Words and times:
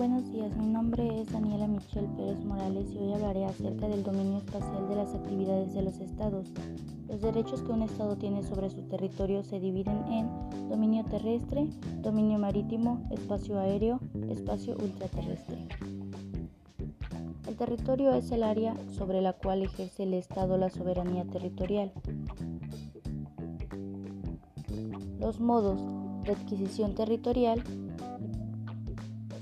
Buenos 0.00 0.32
días, 0.32 0.56
mi 0.56 0.64
nombre 0.64 1.20
es 1.20 1.30
Daniela 1.30 1.66
Michelle 1.66 2.08
Pérez 2.16 2.42
Morales 2.42 2.90
y 2.90 2.96
hoy 2.96 3.12
hablaré 3.12 3.44
acerca 3.44 3.86
del 3.86 4.02
dominio 4.02 4.38
espacial 4.38 4.88
de 4.88 4.96
las 4.96 5.14
actividades 5.14 5.74
de 5.74 5.82
los 5.82 6.00
estados. 6.00 6.46
Los 7.06 7.20
derechos 7.20 7.60
que 7.60 7.72
un 7.72 7.82
estado 7.82 8.16
tiene 8.16 8.42
sobre 8.42 8.70
su 8.70 8.80
territorio 8.88 9.42
se 9.42 9.60
dividen 9.60 10.02
en 10.10 10.70
dominio 10.70 11.04
terrestre, 11.04 11.68
dominio 12.00 12.38
marítimo, 12.38 13.06
espacio 13.10 13.60
aéreo, 13.60 14.00
espacio 14.30 14.74
ultraterrestre. 14.82 15.68
El 17.46 17.56
territorio 17.56 18.14
es 18.14 18.32
el 18.32 18.42
área 18.42 18.74
sobre 18.96 19.20
la 19.20 19.34
cual 19.34 19.64
ejerce 19.64 20.04
el 20.04 20.14
estado 20.14 20.56
la 20.56 20.70
soberanía 20.70 21.26
territorial. 21.26 21.92
Los 25.18 25.40
modos 25.40 25.78
de 26.24 26.32
adquisición 26.32 26.94
territorial 26.94 27.62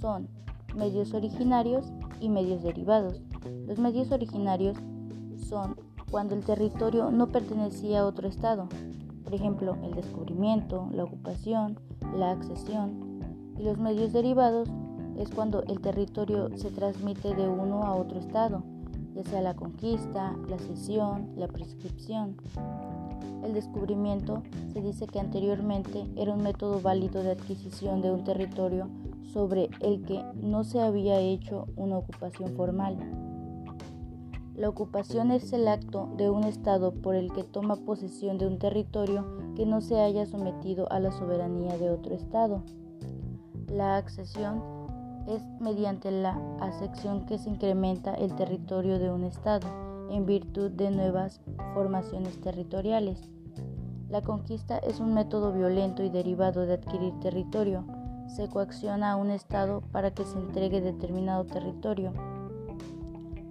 son 0.00 0.39
medios 0.74 1.14
originarios 1.14 1.86
y 2.20 2.28
medios 2.28 2.62
derivados. 2.62 3.20
Los 3.66 3.78
medios 3.78 4.10
originarios 4.12 4.76
son 5.48 5.76
cuando 6.10 6.34
el 6.34 6.44
territorio 6.44 7.10
no 7.10 7.28
pertenecía 7.28 8.00
a 8.00 8.06
otro 8.06 8.28
estado, 8.28 8.68
por 9.30 9.34
ejemplo, 9.34 9.76
el 9.84 9.94
descubrimiento, 9.94 10.88
la 10.92 11.04
ocupación, 11.04 11.78
la 12.16 12.32
accesión, 12.32 13.20
y 13.56 13.62
los 13.62 13.78
medios 13.78 14.12
derivados 14.12 14.68
es 15.18 15.30
cuando 15.30 15.62
el 15.64 15.80
territorio 15.80 16.48
se 16.56 16.70
transmite 16.70 17.34
de 17.34 17.48
uno 17.48 17.84
a 17.84 17.94
otro 17.94 18.18
estado, 18.18 18.62
ya 19.14 19.22
sea 19.22 19.40
la 19.42 19.54
conquista, 19.54 20.34
la 20.48 20.58
cesión, 20.58 21.30
la 21.36 21.46
prescripción. 21.46 22.36
El 23.44 23.54
descubrimiento 23.54 24.42
se 24.72 24.80
dice 24.80 25.06
que 25.06 25.20
anteriormente 25.20 26.06
era 26.16 26.32
un 26.32 26.42
método 26.42 26.80
válido 26.80 27.22
de 27.22 27.30
adquisición 27.30 28.02
de 28.02 28.10
un 28.10 28.24
territorio 28.24 28.88
sobre 29.32 29.70
el 29.80 30.02
que 30.02 30.24
no 30.34 30.64
se 30.64 30.80
había 30.80 31.18
hecho 31.20 31.66
una 31.76 31.98
ocupación 31.98 32.54
formal. 32.56 32.96
La 34.56 34.68
ocupación 34.68 35.30
es 35.30 35.52
el 35.52 35.68
acto 35.68 36.10
de 36.16 36.28
un 36.28 36.44
Estado 36.44 36.92
por 36.92 37.14
el 37.14 37.32
que 37.32 37.44
toma 37.44 37.76
posesión 37.76 38.36
de 38.36 38.46
un 38.46 38.58
territorio 38.58 39.24
que 39.56 39.64
no 39.64 39.80
se 39.80 39.98
haya 39.98 40.26
sometido 40.26 40.90
a 40.92 41.00
la 41.00 41.12
soberanía 41.12 41.78
de 41.78 41.90
otro 41.90 42.14
Estado. 42.14 42.62
La 43.68 43.96
accesión 43.96 44.62
es 45.26 45.42
mediante 45.60 46.10
la 46.10 46.38
asección 46.60 47.24
que 47.24 47.38
se 47.38 47.48
incrementa 47.48 48.14
el 48.14 48.34
territorio 48.34 48.98
de 48.98 49.10
un 49.10 49.24
Estado 49.24 49.66
en 50.10 50.26
virtud 50.26 50.70
de 50.72 50.90
nuevas 50.90 51.40
formaciones 51.72 52.40
territoriales. 52.40 53.30
La 54.10 54.22
conquista 54.22 54.78
es 54.78 54.98
un 54.98 55.14
método 55.14 55.52
violento 55.52 56.02
y 56.02 56.10
derivado 56.10 56.66
de 56.66 56.74
adquirir 56.74 57.18
territorio. 57.20 57.84
Se 58.34 58.48
coacciona 58.48 59.12
a 59.12 59.16
un 59.16 59.30
Estado 59.30 59.82
para 59.92 60.12
que 60.12 60.24
se 60.24 60.38
entregue 60.38 60.80
determinado 60.80 61.44
territorio. 61.44 62.12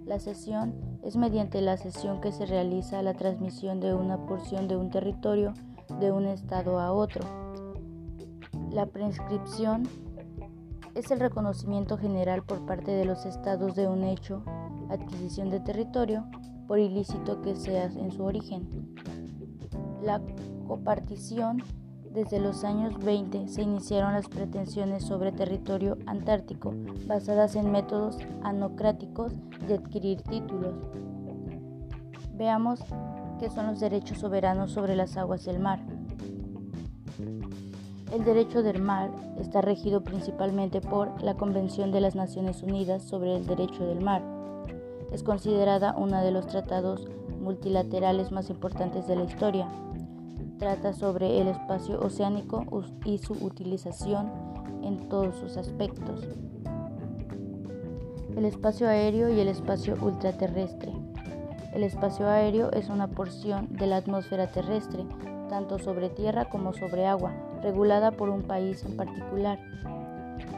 La 0.06 0.18
cesión 0.18 0.74
es 1.02 1.16
mediante 1.16 1.60
la 1.60 1.76
cesión 1.76 2.20
que 2.20 2.32
se 2.32 2.46
realiza 2.46 3.02
la 3.02 3.14
transmisión 3.14 3.80
de 3.80 3.94
una 3.94 4.26
porción 4.26 4.68
de 4.68 4.76
un 4.76 4.90
territorio 4.90 5.52
de 6.00 6.10
un 6.12 6.26
Estado 6.26 6.80
a 6.80 6.92
otro. 6.92 7.22
La 8.70 8.86
prescripción 8.86 9.86
es 10.94 11.10
el 11.10 11.20
reconocimiento 11.20 11.98
general 11.98 12.42
por 12.42 12.64
parte 12.64 12.90
de 12.90 13.04
los 13.04 13.26
estados 13.26 13.74
de 13.76 13.86
un 13.86 14.02
hecho, 14.02 14.42
adquisición 14.88 15.50
de 15.50 15.60
territorio, 15.60 16.24
por 16.66 16.78
ilícito 16.78 17.42
que 17.42 17.54
sea 17.54 17.84
en 17.84 18.10
su 18.12 18.24
origen. 18.24 18.94
La 20.02 20.22
copartición 20.66 21.62
desde 22.10 22.40
los 22.40 22.64
años 22.64 22.98
20 22.98 23.48
se 23.48 23.62
iniciaron 23.62 24.12
las 24.12 24.28
pretensiones 24.28 25.04
sobre 25.04 25.32
territorio 25.32 25.96
antártico 26.06 26.74
basadas 27.06 27.56
en 27.56 27.70
métodos 27.70 28.18
anocráticos 28.42 29.32
de 29.66 29.74
adquirir 29.74 30.22
títulos. 30.22 30.74
Veamos 32.34 32.80
qué 33.38 33.50
son 33.50 33.66
los 33.68 33.80
derechos 33.80 34.18
soberanos 34.18 34.72
sobre 34.72 34.96
las 34.96 35.16
aguas 35.16 35.44
del 35.44 35.58
mar. 35.58 35.80
El 38.12 38.24
derecho 38.24 38.62
del 38.62 38.82
mar 38.82 39.10
está 39.38 39.60
regido 39.60 40.02
principalmente 40.02 40.80
por 40.80 41.22
la 41.22 41.34
Convención 41.34 41.92
de 41.92 42.00
las 42.00 42.16
Naciones 42.16 42.62
Unidas 42.62 43.04
sobre 43.04 43.36
el 43.36 43.46
Derecho 43.46 43.86
del 43.86 44.00
Mar 44.00 44.22
es 45.12 45.22
considerada 45.22 45.94
uno 45.96 46.22
de 46.22 46.30
los 46.30 46.46
tratados 46.46 47.08
multilaterales 47.40 48.30
más 48.30 48.50
importantes 48.50 49.06
de 49.08 49.16
la 49.16 49.24
historia. 49.24 49.68
Trata 50.60 50.92
sobre 50.92 51.40
el 51.40 51.48
espacio 51.48 51.98
oceánico 52.00 52.64
y 53.04 53.16
su 53.16 53.32
utilización 53.32 54.30
en 54.84 55.08
todos 55.08 55.34
sus 55.36 55.56
aspectos. 55.56 56.28
El 58.36 58.44
espacio 58.44 58.86
aéreo 58.86 59.30
y 59.30 59.40
el 59.40 59.48
espacio 59.48 59.96
ultraterrestre. 60.00 60.92
El 61.72 61.82
espacio 61.82 62.28
aéreo 62.28 62.70
es 62.72 62.90
una 62.90 63.08
porción 63.08 63.74
de 63.76 63.86
la 63.86 63.96
atmósfera 63.96 64.52
terrestre, 64.52 65.06
tanto 65.48 65.78
sobre 65.78 66.10
tierra 66.10 66.44
como 66.50 66.74
sobre 66.74 67.06
agua, 67.06 67.32
regulada 67.62 68.10
por 68.12 68.28
un 68.28 68.42
país 68.42 68.84
en 68.84 68.96
particular 68.96 69.58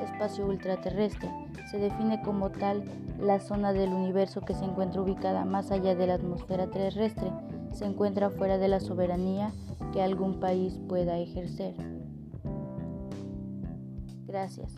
espacio 0.03 0.47
ultraterrestre. 0.47 1.31
Se 1.71 1.79
define 1.79 2.21
como 2.23 2.51
tal 2.51 2.85
la 3.21 3.41
zona 3.41 3.73
del 3.73 3.93
universo 3.93 4.41
que 4.41 4.55
se 4.55 4.65
encuentra 4.65 5.01
ubicada 5.01 5.45
más 5.45 5.71
allá 5.71 5.95
de 5.95 6.07
la 6.07 6.15
atmósfera 6.15 6.67
terrestre, 6.67 7.31
se 7.73 7.87
encuentra 7.87 8.31
fuera 8.31 8.59
de 8.59 8.69
la 8.69 8.81
soberanía 8.81 9.53
que 9.93 10.03
algún 10.03 10.41
país 10.41 10.81
pueda 10.89 11.19
ejercer. 11.19 11.75
Gracias. 14.27 14.73